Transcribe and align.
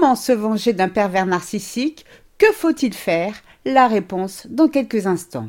Comment 0.00 0.14
se 0.14 0.30
venger 0.30 0.74
d'un 0.74 0.88
pervers 0.88 1.26
narcissique? 1.26 2.06
Que 2.38 2.52
faut-il 2.52 2.94
faire? 2.94 3.34
La 3.64 3.88
réponse 3.88 4.46
dans 4.48 4.68
quelques 4.68 5.08
instants. 5.08 5.48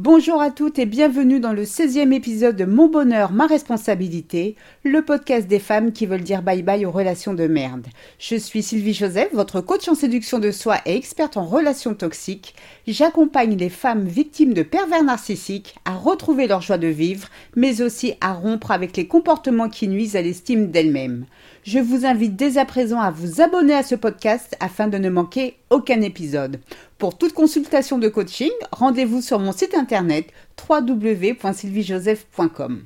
Bonjour 0.00 0.40
à 0.40 0.52
toutes 0.52 0.78
et 0.78 0.86
bienvenue 0.86 1.40
dans 1.40 1.52
le 1.52 1.64
16e 1.64 2.12
épisode 2.12 2.54
de 2.54 2.64
Mon 2.64 2.86
bonheur, 2.86 3.32
ma 3.32 3.48
responsabilité, 3.48 4.54
le 4.84 5.02
podcast 5.02 5.48
des 5.48 5.58
femmes 5.58 5.90
qui 5.90 6.06
veulent 6.06 6.22
dire 6.22 6.42
bye 6.42 6.62
bye 6.62 6.86
aux 6.86 6.92
relations 6.92 7.34
de 7.34 7.48
merde. 7.48 7.88
Je 8.20 8.36
suis 8.36 8.62
Sylvie 8.62 8.94
Joseph, 8.94 9.30
votre 9.32 9.60
coach 9.60 9.88
en 9.88 9.96
séduction 9.96 10.38
de 10.38 10.52
soi 10.52 10.76
et 10.86 10.94
experte 10.94 11.36
en 11.36 11.44
relations 11.44 11.94
toxiques. 11.94 12.54
J'accompagne 12.86 13.56
les 13.56 13.70
femmes 13.70 14.06
victimes 14.06 14.54
de 14.54 14.62
pervers 14.62 15.02
narcissiques 15.02 15.74
à 15.84 15.96
retrouver 15.96 16.46
leur 16.46 16.60
joie 16.60 16.78
de 16.78 16.86
vivre, 16.86 17.26
mais 17.56 17.82
aussi 17.82 18.14
à 18.20 18.34
rompre 18.34 18.70
avec 18.70 18.96
les 18.96 19.08
comportements 19.08 19.68
qui 19.68 19.88
nuisent 19.88 20.14
à 20.14 20.22
l'estime 20.22 20.70
d'elles-mêmes. 20.70 21.26
Je 21.64 21.80
vous 21.80 22.06
invite 22.06 22.36
dès 22.36 22.56
à 22.56 22.64
présent 22.64 23.00
à 23.00 23.10
vous 23.10 23.40
abonner 23.40 23.74
à 23.74 23.82
ce 23.82 23.96
podcast 23.96 24.56
afin 24.60 24.86
de 24.86 24.96
ne 24.96 25.10
manquer 25.10 25.56
aucun 25.70 26.00
épisode. 26.02 26.60
Pour 26.98 27.16
toute 27.16 27.32
consultation 27.32 27.96
de 27.96 28.08
coaching, 28.08 28.50
rendez-vous 28.72 29.22
sur 29.22 29.38
mon 29.38 29.52
site 29.52 29.74
internet 29.74 30.26
www.sylviejoseph.com. 30.68 32.82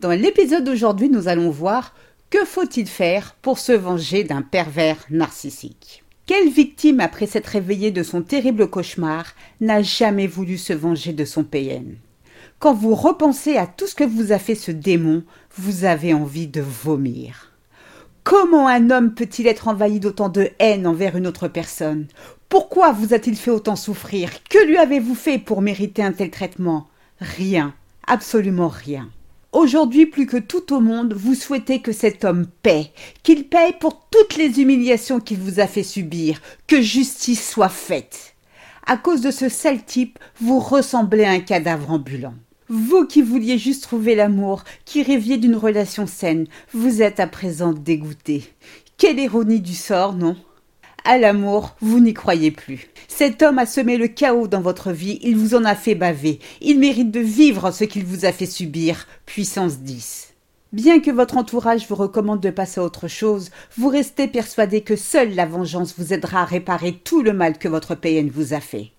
Dans 0.00 0.10
l'épisode 0.10 0.64
d'aujourd'hui, 0.64 1.08
nous 1.08 1.28
allons 1.28 1.48
voir 1.48 1.94
que 2.28 2.44
faut-il 2.44 2.86
faire 2.86 3.34
pour 3.40 3.58
se 3.58 3.72
venger 3.72 4.22
d'un 4.22 4.42
pervers 4.42 4.98
narcissique. 5.08 6.04
Quelle 6.26 6.50
victime, 6.50 7.00
après 7.00 7.24
s'être 7.24 7.46
réveillée 7.46 7.90
de 7.90 8.02
son 8.02 8.20
terrible 8.20 8.68
cauchemar, 8.68 9.34
n'a 9.62 9.80
jamais 9.80 10.26
voulu 10.26 10.58
se 10.58 10.74
venger 10.74 11.14
de 11.14 11.24
son 11.24 11.42
PN 11.42 11.96
Quand 12.58 12.74
vous 12.74 12.94
repensez 12.94 13.56
à 13.56 13.66
tout 13.66 13.86
ce 13.86 13.94
que 13.94 14.04
vous 14.04 14.32
a 14.32 14.38
fait 14.38 14.56
ce 14.56 14.72
démon, 14.72 15.22
vous 15.56 15.86
avez 15.86 16.12
envie 16.12 16.48
de 16.48 16.60
vomir. 16.60 17.47
Comment 18.30 18.68
un 18.68 18.90
homme 18.90 19.14
peut-il 19.14 19.46
être 19.46 19.68
envahi 19.68 20.00
d'autant 20.00 20.28
de 20.28 20.50
haine 20.58 20.86
envers 20.86 21.16
une 21.16 21.26
autre 21.26 21.48
personne? 21.48 22.08
Pourquoi 22.50 22.92
vous 22.92 23.14
a-t-il 23.14 23.36
fait 23.36 23.50
autant 23.50 23.74
souffrir? 23.74 24.28
Que 24.50 24.62
lui 24.66 24.76
avez-vous 24.76 25.14
fait 25.14 25.38
pour 25.38 25.62
mériter 25.62 26.02
un 26.02 26.12
tel 26.12 26.30
traitement? 26.30 26.88
Rien, 27.20 27.72
absolument 28.06 28.68
rien. 28.68 29.08
Aujourd'hui, 29.52 30.04
plus 30.04 30.26
que 30.26 30.36
tout 30.36 30.74
au 30.74 30.80
monde, 30.80 31.14
vous 31.14 31.34
souhaitez 31.34 31.80
que 31.80 31.92
cet 31.92 32.26
homme 32.26 32.46
paie, 32.62 32.90
qu'il 33.22 33.48
paie 33.48 33.74
pour 33.80 34.06
toutes 34.10 34.36
les 34.36 34.60
humiliations 34.60 35.20
qu'il 35.20 35.38
vous 35.38 35.58
a 35.58 35.66
fait 35.66 35.82
subir, 35.82 36.38
que 36.66 36.82
justice 36.82 37.50
soit 37.50 37.70
faite. 37.70 38.34
À 38.84 38.98
cause 38.98 39.22
de 39.22 39.30
ce 39.30 39.48
sale 39.48 39.82
type, 39.86 40.18
vous 40.38 40.58
ressemblez 40.58 41.24
à 41.24 41.30
un 41.30 41.40
cadavre 41.40 41.90
ambulant. 41.90 42.34
Vous 42.70 43.06
qui 43.06 43.22
vouliez 43.22 43.56
juste 43.56 43.84
trouver 43.84 44.14
l'amour, 44.14 44.62
qui 44.84 45.02
rêviez 45.02 45.38
d'une 45.38 45.56
relation 45.56 46.06
saine, 46.06 46.46
vous 46.74 47.00
êtes 47.00 47.18
à 47.18 47.26
présent 47.26 47.72
dégoûté. 47.72 48.44
Quelle 48.98 49.18
ironie 49.18 49.60
du 49.60 49.74
sort, 49.74 50.12
non? 50.12 50.36
À 51.04 51.16
l'amour, 51.16 51.74
vous 51.80 51.98
n'y 51.98 52.12
croyez 52.12 52.50
plus. 52.50 52.88
Cet 53.08 53.42
homme 53.42 53.58
a 53.58 53.64
semé 53.64 53.96
le 53.96 54.08
chaos 54.08 54.48
dans 54.48 54.60
votre 54.60 54.92
vie, 54.92 55.18
il 55.22 55.34
vous 55.34 55.54
en 55.54 55.64
a 55.64 55.74
fait 55.74 55.94
baver. 55.94 56.40
Il 56.60 56.78
mérite 56.78 57.10
de 57.10 57.20
vivre 57.20 57.70
ce 57.70 57.84
qu'il 57.84 58.04
vous 58.04 58.26
a 58.26 58.32
fait 58.32 58.44
subir. 58.44 59.06
Puissance 59.24 59.78
10. 59.78 60.34
Bien 60.74 61.00
que 61.00 61.10
votre 61.10 61.38
entourage 61.38 61.88
vous 61.88 61.94
recommande 61.94 62.40
de 62.40 62.50
passer 62.50 62.80
à 62.80 62.84
autre 62.84 63.08
chose, 63.08 63.50
vous 63.78 63.88
restez 63.88 64.28
persuadé 64.28 64.82
que 64.82 64.96
seule 64.96 65.34
la 65.34 65.46
vengeance 65.46 65.94
vous 65.96 66.12
aidera 66.12 66.42
à 66.42 66.44
réparer 66.44 66.92
tout 66.92 67.22
le 67.22 67.32
mal 67.32 67.56
que 67.56 67.68
votre 67.68 67.94
PN 67.94 68.28
vous 68.28 68.52
a 68.52 68.60
fait. 68.60 68.90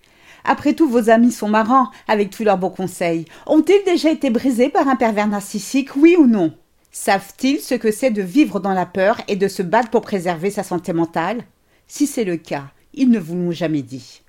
Après 0.43 0.73
tout, 0.73 0.89
vos 0.89 1.09
amis 1.09 1.31
sont 1.31 1.49
marrants 1.49 1.89
avec 2.07 2.29
tous 2.29 2.43
leurs 2.43 2.57
bons 2.57 2.69
conseils. 2.69 3.25
Ont-ils 3.45 3.83
déjà 3.85 4.11
été 4.11 4.29
brisés 4.29 4.69
par 4.69 4.87
un 4.87 4.95
pervers 4.95 5.27
narcissique, 5.27 5.95
oui 5.95 6.15
ou 6.17 6.27
non? 6.27 6.53
Savent-ils 6.91 7.59
ce 7.59 7.75
que 7.75 7.91
c'est 7.91 8.11
de 8.11 8.21
vivre 8.21 8.59
dans 8.59 8.73
la 8.73 8.85
peur 8.85 9.21
et 9.27 9.35
de 9.35 9.47
se 9.47 9.61
battre 9.61 9.89
pour 9.89 10.01
préserver 10.01 10.49
sa 10.49 10.63
santé 10.63 10.91
mentale? 10.91 11.43
Si 11.87 12.07
c'est 12.07 12.23
le 12.23 12.37
cas, 12.37 12.65
ils 12.93 13.09
ne 13.09 13.19
vous 13.19 13.35
l'ont 13.35 13.51
jamais 13.51 13.83
dit. 13.83 14.21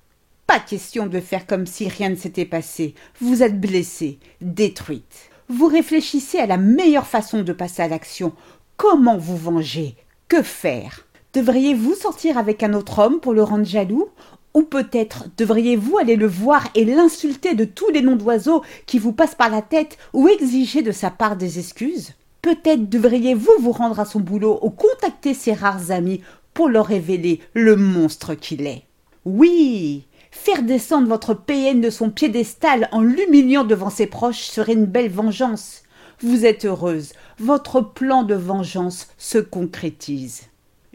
Pas 0.47 0.59
question 0.59 1.07
de 1.07 1.19
faire 1.19 1.47
comme 1.47 1.65
si 1.65 1.87
rien 1.87 2.09
ne 2.09 2.15
s'était 2.15 2.45
passé. 2.45 2.93
Vous 3.19 3.41
êtes 3.41 3.59
blessée, 3.59 4.19
détruite. 4.41 5.29
Vous 5.47 5.67
réfléchissez 5.67 6.39
à 6.39 6.45
la 6.45 6.57
meilleure 6.57 7.07
façon 7.07 7.41
de 7.41 7.53
passer 7.53 7.81
à 7.81 7.87
l'action. 7.87 8.33
Comment 8.77 9.17
vous 9.17 9.37
venger? 9.37 9.95
Que 10.27 10.41
faire? 10.43 11.07
Devriez-vous 11.33 11.95
sortir 11.95 12.37
avec 12.37 12.63
un 12.63 12.73
autre 12.73 12.99
homme 12.99 13.19
pour 13.19 13.33
le 13.33 13.43
rendre 13.43 13.65
jaloux? 13.65 14.09
Ou 14.53 14.63
peut-être 14.63 15.25
devriez-vous 15.37 15.97
aller 15.97 16.15
le 16.15 16.27
voir 16.27 16.67
et 16.75 16.85
l'insulter 16.85 17.55
de 17.55 17.65
tous 17.65 17.89
les 17.91 18.01
noms 18.01 18.15
d'oiseaux 18.15 18.63
qui 18.85 18.99
vous 18.99 19.13
passent 19.13 19.35
par 19.35 19.49
la 19.49 19.61
tête 19.61 19.97
ou 20.13 20.27
exiger 20.27 20.81
de 20.81 20.91
sa 20.91 21.09
part 21.09 21.35
des 21.35 21.59
excuses? 21.59 22.13
Peut-être 22.41 22.89
devriez-vous 22.89 23.51
vous 23.59 23.71
rendre 23.71 23.99
à 23.99 24.05
son 24.05 24.19
boulot 24.19 24.59
ou 24.61 24.69
contacter 24.69 25.33
ses 25.33 25.53
rares 25.53 25.91
amis 25.91 26.21
pour 26.53 26.69
leur 26.69 26.87
révéler 26.87 27.39
le 27.53 27.75
monstre 27.75 28.33
qu'il 28.33 28.65
est? 28.65 28.83
Oui, 29.25 30.05
faire 30.31 30.63
descendre 30.63 31.07
votre 31.07 31.33
PN 31.33 31.81
de 31.81 31.89
son 31.89 32.09
piédestal 32.09 32.89
en 32.91 33.01
l'humiliant 33.01 33.63
devant 33.63 33.91
ses 33.91 34.07
proches 34.07 34.41
serait 34.41 34.73
une 34.73 34.85
belle 34.85 35.11
vengeance. 35.11 35.83
Vous 36.23 36.45
êtes 36.45 36.65
heureuse, 36.65 37.13
votre 37.39 37.81
plan 37.81 38.23
de 38.23 38.35
vengeance 38.35 39.07
se 39.17 39.37
concrétise. 39.37 40.43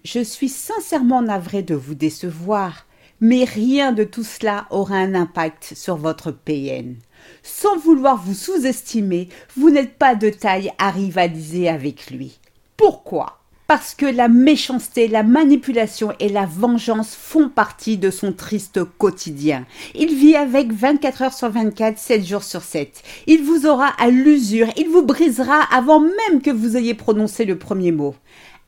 Je 0.05 0.21
suis 0.21 0.49
sincèrement 0.49 1.23
navrée 1.23 1.63
de 1.63 1.75
vous 1.75 1.95
décevoir, 1.95 2.87
mais 3.21 3.45
rien 3.45 3.93
de 3.93 4.05
tout 4.05 4.25
cela 4.25 4.67
aura 4.71 4.97
un 4.97 5.15
impact 5.15 5.73
sur 5.75 5.97
votre 5.97 6.31
PN. 6.31 6.97
Sans 7.43 7.77
vouloir 7.77 8.23
vous 8.23 8.35
sous-estimer, 8.35 9.29
vous 9.57 9.71
n'êtes 9.71 9.95
pas 9.95 10.15
de 10.15 10.31
taille 10.31 10.71
à 10.79 10.91
rivaliser 10.91 11.69
avec 11.69 12.11
lui. 12.11 12.39
Pourquoi? 12.77 13.39
Parce 13.67 13.97
que 13.97 14.07
la 14.07 14.29
méchanceté, 14.29 15.09
la 15.09 15.25
manipulation 15.25 16.13
et 16.21 16.29
la 16.29 16.47
vengeance 16.47 17.17
font 17.17 17.49
partie 17.49 17.97
de 17.97 18.13
son 18.13 18.33
triste 18.33 18.85
quotidien. 18.85 19.67
Il 19.97 20.15
vit 20.15 20.37
avec 20.37 20.73
24 20.73 21.23
heures 21.23 21.33
sur 21.33 21.51
24, 21.51 21.99
7 21.99 22.25
jours 22.25 22.45
sur 22.45 22.63
7. 22.63 23.03
Il 23.27 23.43
vous 23.43 23.67
aura 23.67 23.89
à 23.99 24.09
l'usure, 24.09 24.69
il 24.77 24.89
vous 24.89 25.03
brisera 25.03 25.63
avant 25.75 25.99
même 25.99 26.43
que 26.43 26.53
vous 26.53 26.77
ayez 26.77 26.95
prononcé 26.95 27.45
le 27.45 27.59
premier 27.59 27.91
mot. 27.91 28.15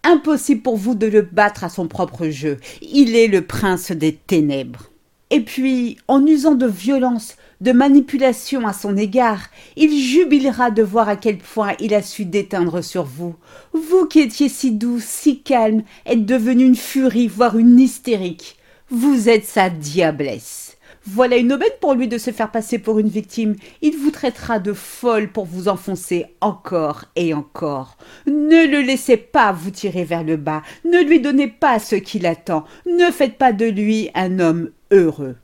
Impossible 0.05 0.63
pour 0.63 0.77
vous 0.77 0.95
de 0.95 1.07
le 1.07 1.23
battre 1.23 1.65
à 1.65 1.69
son 1.69 1.89
propre 1.89 2.29
jeu. 2.29 2.59
Il 2.83 3.17
est 3.17 3.27
le 3.27 3.43
prince 3.43 3.93
des 3.93 4.15
ténèbres. 4.15 4.91
Et 5.31 5.41
puis, 5.41 5.99
en 6.09 6.27
usant 6.27 6.55
de 6.55 6.67
violence, 6.67 7.37
de 7.61 7.73
manipulation 7.73 8.67
à 8.67 8.73
son 8.73 8.97
égard, 8.97 9.49
il 9.77 10.01
jubilera 10.01 10.71
de 10.71 10.83
voir 10.83 11.09
à 11.09 11.17
quel 11.17 11.39
point 11.39 11.75
il 11.81 11.93
a 11.93 12.01
su 12.01 12.25
déteindre 12.25 12.83
sur 12.83 13.05
vous. 13.05 13.35
Vous 13.75 14.07
qui 14.07 14.21
étiez 14.21 14.49
si 14.49 14.71
doux, 14.71 15.01
si 15.01 15.43
calme, 15.43 15.83
êtes 16.07 16.25
devenu 16.25 16.65
une 16.65 16.77
furie, 16.77 17.29
voire 17.29 17.59
une 17.59 17.79
hystérique. 17.79 18.57
Vous 18.91 19.29
êtes 19.29 19.45
sa 19.45 19.69
diablesse. 19.69 20.78
Voilà 21.11 21.39
une 21.39 21.55
aubaine 21.55 21.69
pour 21.81 21.95
lui 21.95 22.07
de 22.07 22.19
se 22.19 22.33
faire 22.33 22.51
passer 22.51 22.79
pour 22.79 22.99
une 22.99 23.09
victime. 23.09 23.57
Il 23.81 23.97
vous 23.97 24.11
traitera 24.11 24.59
de 24.59 24.75
folle 24.75 25.33
pour 25.33 25.47
vous 25.47 25.69
enfoncer 25.69 26.27
encore 26.43 27.07
et 27.17 27.33
encore. 27.33 27.97
Ne 28.27 28.67
le 28.67 28.83
laissez 28.83 29.17
pas 29.17 29.51
vous 29.53 29.71
tirer 29.71 30.05
vers 30.05 30.23
le 30.23 30.37
bas. 30.37 30.63
Ne 30.85 31.03
lui 31.03 31.21
donnez 31.21 31.49
pas 31.49 31.79
ce 31.79 31.95
qu'il 31.95 32.27
attend. 32.27 32.65
Ne 32.87 33.11
faites 33.11 33.39
pas 33.39 33.55
de 33.55 33.65
lui 33.65 34.11
un 34.15 34.39
homme 34.39 34.71
heureux. 34.93 35.37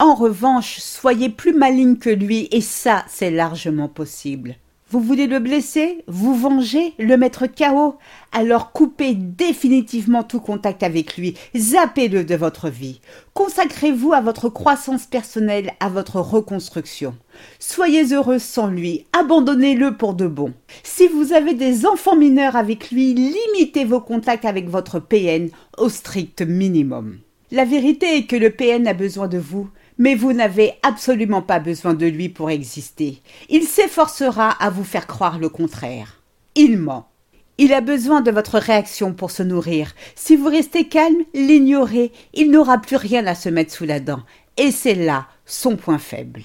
En 0.00 0.16
revanche, 0.16 0.78
soyez 0.80 1.28
plus 1.28 1.52
maligne 1.52 1.98
que 1.98 2.10
lui, 2.10 2.48
et 2.50 2.60
ça, 2.60 3.04
c'est 3.08 3.30
largement 3.30 3.88
possible. 3.88 4.56
Vous 4.92 5.00
voulez 5.00 5.26
le 5.26 5.38
blesser, 5.38 6.04
vous 6.06 6.34
venger, 6.34 6.92
le 6.98 7.16
mettre 7.16 7.46
KO 7.46 7.96
Alors 8.30 8.72
coupez 8.72 9.14
définitivement 9.14 10.22
tout 10.22 10.38
contact 10.38 10.82
avec 10.82 11.16
lui, 11.16 11.32
zappez-le 11.56 12.24
de 12.24 12.34
votre 12.34 12.68
vie. 12.68 13.00
Consacrez-vous 13.32 14.12
à 14.12 14.20
votre 14.20 14.50
croissance 14.50 15.06
personnelle, 15.06 15.72
à 15.80 15.88
votre 15.88 16.16
reconstruction. 16.16 17.14
Soyez 17.58 18.12
heureux 18.12 18.38
sans 18.38 18.66
lui, 18.66 19.06
abandonnez-le 19.14 19.96
pour 19.96 20.12
de 20.12 20.26
bon. 20.26 20.52
Si 20.82 21.08
vous 21.08 21.32
avez 21.32 21.54
des 21.54 21.86
enfants 21.86 22.14
mineurs 22.14 22.56
avec 22.56 22.90
lui, 22.90 23.14
limitez 23.14 23.86
vos 23.86 24.02
contacts 24.02 24.44
avec 24.44 24.68
votre 24.68 24.98
PN 24.98 25.48
au 25.78 25.88
strict 25.88 26.42
minimum. 26.42 27.16
La 27.50 27.64
vérité 27.64 28.18
est 28.18 28.26
que 28.26 28.36
le 28.36 28.50
PN 28.50 28.86
a 28.86 28.92
besoin 28.92 29.28
de 29.28 29.38
vous, 29.38 29.70
mais 30.02 30.16
vous 30.16 30.32
n'avez 30.32 30.72
absolument 30.82 31.42
pas 31.42 31.60
besoin 31.60 31.94
de 31.94 32.06
lui 32.06 32.28
pour 32.28 32.50
exister. 32.50 33.22
Il 33.48 33.62
s'efforcera 33.62 34.50
à 34.50 34.68
vous 34.68 34.82
faire 34.82 35.06
croire 35.06 35.38
le 35.38 35.48
contraire. 35.48 36.20
Il 36.56 36.76
ment. 36.76 37.08
Il 37.56 37.72
a 37.72 37.80
besoin 37.80 38.20
de 38.20 38.32
votre 38.32 38.58
réaction 38.58 39.14
pour 39.14 39.30
se 39.30 39.44
nourrir. 39.44 39.94
Si 40.16 40.34
vous 40.34 40.48
restez 40.48 40.88
calme, 40.88 41.22
l'ignorez, 41.34 42.10
il 42.34 42.50
n'aura 42.50 42.78
plus 42.78 42.96
rien 42.96 43.24
à 43.28 43.36
se 43.36 43.48
mettre 43.48 43.72
sous 43.72 43.84
la 43.84 44.00
dent. 44.00 44.24
Et 44.56 44.72
c'est 44.72 44.96
là 44.96 45.28
son 45.46 45.76
point 45.76 45.98
faible. 45.98 46.42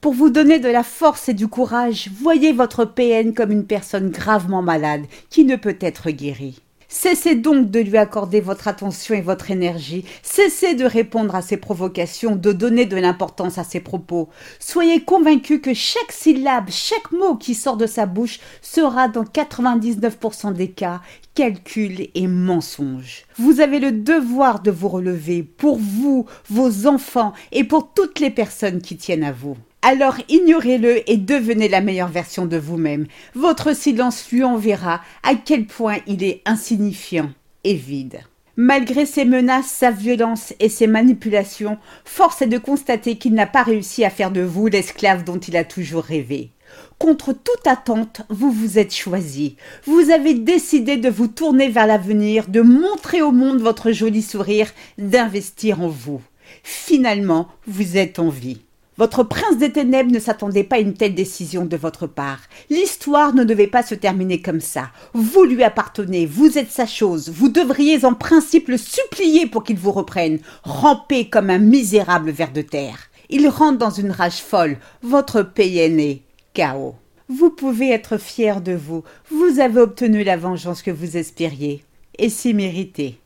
Pour 0.00 0.12
vous 0.12 0.30
donner 0.30 0.58
de 0.58 0.68
la 0.68 0.82
force 0.82 1.28
et 1.28 1.34
du 1.34 1.46
courage, 1.46 2.10
voyez 2.20 2.52
votre 2.52 2.84
PN 2.84 3.34
comme 3.34 3.52
une 3.52 3.66
personne 3.68 4.10
gravement 4.10 4.62
malade 4.62 5.04
qui 5.28 5.44
ne 5.44 5.54
peut 5.54 5.78
être 5.80 6.10
guérie. 6.10 6.60
Cessez 6.92 7.36
donc 7.36 7.70
de 7.70 7.78
lui 7.78 7.96
accorder 7.96 8.40
votre 8.40 8.66
attention 8.66 9.14
et 9.14 9.20
votre 9.20 9.52
énergie. 9.52 10.04
Cessez 10.24 10.74
de 10.74 10.84
répondre 10.84 11.36
à 11.36 11.40
ses 11.40 11.56
provocations, 11.56 12.34
de 12.34 12.50
donner 12.50 12.84
de 12.84 12.96
l'importance 12.96 13.58
à 13.58 13.64
ses 13.64 13.78
propos. 13.78 14.28
Soyez 14.58 15.04
convaincu 15.04 15.60
que 15.60 15.72
chaque 15.72 16.10
syllabe, 16.10 16.68
chaque 16.68 17.12
mot 17.12 17.36
qui 17.36 17.54
sort 17.54 17.76
de 17.76 17.86
sa 17.86 18.06
bouche 18.06 18.40
sera 18.60 19.06
dans 19.06 19.22
99% 19.22 20.52
des 20.52 20.72
cas 20.72 21.00
calcul 21.36 22.08
et 22.12 22.26
mensonge. 22.26 23.24
Vous 23.38 23.60
avez 23.60 23.78
le 23.78 23.92
devoir 23.92 24.60
de 24.60 24.72
vous 24.72 24.88
relever 24.88 25.44
pour 25.44 25.78
vous, 25.78 26.26
vos 26.48 26.88
enfants 26.88 27.34
et 27.52 27.62
pour 27.62 27.94
toutes 27.94 28.18
les 28.18 28.30
personnes 28.30 28.82
qui 28.82 28.96
tiennent 28.96 29.24
à 29.24 29.30
vous. 29.30 29.56
Alors 29.82 30.18
ignorez-le 30.28 31.10
et 31.10 31.16
devenez 31.16 31.68
la 31.68 31.80
meilleure 31.80 32.08
version 32.08 32.44
de 32.44 32.58
vous-même. 32.58 33.06
Votre 33.34 33.74
silence 33.74 34.30
lui 34.30 34.44
enverra 34.44 35.00
à 35.22 35.34
quel 35.34 35.66
point 35.66 35.98
il 36.06 36.22
est 36.22 36.42
insignifiant 36.44 37.30
et 37.64 37.74
vide. 37.74 38.20
Malgré 38.56 39.06
ses 39.06 39.24
menaces, 39.24 39.70
sa 39.70 39.90
violence 39.90 40.52
et 40.60 40.68
ses 40.68 40.86
manipulations, 40.86 41.78
force 42.04 42.42
est 42.42 42.46
de 42.46 42.58
constater 42.58 43.16
qu'il 43.16 43.32
n'a 43.32 43.46
pas 43.46 43.62
réussi 43.62 44.04
à 44.04 44.10
faire 44.10 44.30
de 44.30 44.42
vous 44.42 44.66
l'esclave 44.66 45.24
dont 45.24 45.38
il 45.38 45.56
a 45.56 45.64
toujours 45.64 46.02
rêvé. 46.02 46.50
Contre 46.98 47.32
toute 47.32 47.66
attente, 47.66 48.20
vous 48.28 48.52
vous 48.52 48.78
êtes 48.78 48.94
choisi. 48.94 49.56
Vous 49.86 50.10
avez 50.10 50.34
décidé 50.34 50.98
de 50.98 51.08
vous 51.08 51.28
tourner 51.28 51.70
vers 51.70 51.86
l'avenir, 51.86 52.48
de 52.48 52.60
montrer 52.60 53.22
au 53.22 53.32
monde 53.32 53.62
votre 53.62 53.92
joli 53.92 54.20
sourire, 54.20 54.70
d'investir 54.98 55.80
en 55.80 55.88
vous. 55.88 56.20
Finalement, 56.62 57.48
vous 57.66 57.96
êtes 57.96 58.18
en 58.18 58.28
vie. 58.28 58.60
Votre 59.00 59.22
prince 59.22 59.56
des 59.56 59.72
ténèbres 59.72 60.12
ne 60.12 60.18
s'attendait 60.18 60.62
pas 60.62 60.76
à 60.76 60.80
une 60.80 60.92
telle 60.92 61.14
décision 61.14 61.64
de 61.64 61.78
votre 61.78 62.06
part. 62.06 62.40
L'histoire 62.68 63.34
ne 63.34 63.44
devait 63.44 63.66
pas 63.66 63.82
se 63.82 63.94
terminer 63.94 64.42
comme 64.42 64.60
ça. 64.60 64.90
Vous 65.14 65.44
lui 65.44 65.62
appartenez, 65.62 66.26
vous 66.26 66.58
êtes 66.58 66.70
sa 66.70 66.84
chose, 66.84 67.30
vous 67.30 67.48
devriez 67.48 68.04
en 68.04 68.12
principe 68.12 68.68
le 68.68 68.76
supplier 68.76 69.46
pour 69.46 69.64
qu'il 69.64 69.78
vous 69.78 69.90
reprenne, 69.90 70.40
ramper 70.64 71.30
comme 71.30 71.48
un 71.48 71.56
misérable 71.56 72.30
ver 72.30 72.52
de 72.52 72.60
terre. 72.60 73.08
Il 73.30 73.48
rentre 73.48 73.78
dans 73.78 73.88
une 73.88 74.10
rage 74.10 74.42
folle, 74.42 74.76
votre 75.00 75.40
pays 75.40 75.78
est 75.78 76.20
chaos. 76.52 76.94
Vous 77.30 77.48
pouvez 77.48 77.92
être 77.92 78.18
fier 78.18 78.60
de 78.60 78.74
vous, 78.74 79.02
vous 79.30 79.60
avez 79.60 79.80
obtenu 79.80 80.24
la 80.24 80.36
vengeance 80.36 80.82
que 80.82 80.90
vous 80.90 81.16
espériez, 81.16 81.84
et 82.18 82.28
si 82.28 82.52
mérité. 82.52 83.18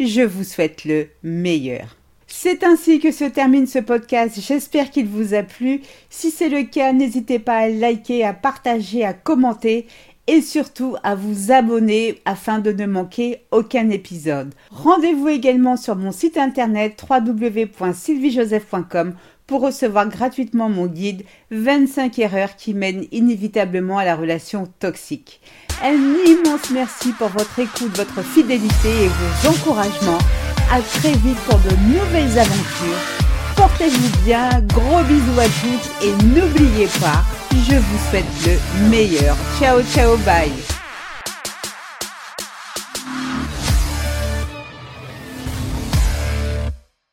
Je 0.00 0.22
vous 0.22 0.44
souhaite 0.44 0.86
le 0.86 1.08
meilleur. 1.22 1.97
C'est 2.40 2.62
ainsi 2.62 3.00
que 3.00 3.10
se 3.10 3.24
termine 3.24 3.66
ce 3.66 3.80
podcast. 3.80 4.38
J'espère 4.40 4.92
qu'il 4.92 5.08
vous 5.08 5.34
a 5.34 5.42
plu. 5.42 5.80
Si 6.08 6.30
c'est 6.30 6.48
le 6.48 6.62
cas, 6.62 6.92
n'hésitez 6.92 7.40
pas 7.40 7.56
à 7.56 7.66
liker, 7.66 8.24
à 8.24 8.32
partager, 8.32 9.04
à 9.04 9.12
commenter 9.12 9.88
et 10.28 10.40
surtout 10.40 10.94
à 11.02 11.16
vous 11.16 11.50
abonner 11.50 12.20
afin 12.24 12.60
de 12.60 12.70
ne 12.70 12.86
manquer 12.86 13.40
aucun 13.50 13.90
épisode. 13.90 14.54
Rendez-vous 14.70 15.26
également 15.26 15.76
sur 15.76 15.96
mon 15.96 16.12
site 16.12 16.38
internet 16.38 17.04
www.sylviejoseph.com 17.10 19.14
pour 19.48 19.62
recevoir 19.62 20.08
gratuitement 20.08 20.68
mon 20.68 20.86
guide 20.86 21.24
25 21.50 22.20
erreurs 22.20 22.54
qui 22.54 22.72
mènent 22.72 23.06
inévitablement 23.10 23.98
à 23.98 24.04
la 24.04 24.14
relation 24.14 24.68
toxique. 24.78 25.40
Un 25.82 26.14
immense 26.24 26.70
merci 26.70 27.10
pour 27.14 27.30
votre 27.30 27.58
écoute, 27.58 27.96
votre 27.96 28.22
fidélité 28.22 28.90
et 28.90 29.08
vos 29.08 29.48
encouragements. 29.48 30.18
À 30.70 30.80
très 30.80 31.12
vite 31.12 31.38
pour 31.46 31.58
de 31.60 31.74
nouvelles 31.76 32.38
aventures. 32.38 33.00
Portez-vous 33.56 34.24
bien, 34.24 34.50
gros 34.66 35.02
bisous 35.04 35.40
à 35.40 35.44
tous 35.44 36.06
et 36.06 36.12
n'oubliez 36.24 36.88
pas, 37.00 37.24
je 37.52 37.76
vous 37.76 38.10
souhaite 38.10 38.24
le 38.46 38.88
meilleur. 38.88 39.36
Ciao 39.58 39.82
ciao 39.82 40.16
bye 40.18 40.77